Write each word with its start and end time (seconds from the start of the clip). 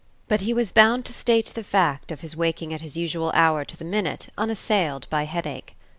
But 0.27 0.41
he 0.41 0.51
was 0.51 0.71
bound 0.71 1.05
to 1.05 1.13
state 1.13 1.53
the 1.53 1.63
fact 1.63 2.11
of 2.11 2.21
his 2.21 2.35
waking 2.35 2.73
at 2.73 2.81
his 2.81 2.97
usual 2.97 3.29
hour 3.35 3.63
to 3.63 3.77
the 3.77 3.85
minute 3.85 4.29
unassailed 4.35 5.05
by 5.11 5.25
headache. 5.25 5.75